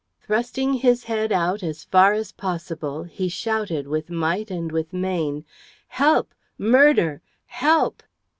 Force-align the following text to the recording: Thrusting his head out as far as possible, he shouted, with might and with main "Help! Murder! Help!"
Thrusting 0.19 0.73
his 0.81 1.03
head 1.03 1.31
out 1.31 1.61
as 1.61 1.83
far 1.83 2.13
as 2.13 2.31
possible, 2.31 3.03
he 3.03 3.29
shouted, 3.29 3.87
with 3.87 4.09
might 4.09 4.49
and 4.49 4.71
with 4.71 4.91
main 4.93 5.45
"Help! 5.89 6.33
Murder! 6.57 7.21
Help!" 7.45 8.01